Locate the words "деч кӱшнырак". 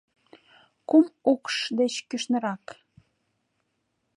1.79-2.65